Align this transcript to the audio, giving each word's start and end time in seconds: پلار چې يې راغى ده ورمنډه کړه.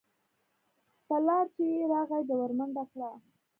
پلار 1.07 1.45
چې 1.55 1.63
يې 1.73 1.81
راغى 1.91 2.21
ده 2.27 2.33
ورمنډه 2.39 2.83
کړه. 2.91 3.09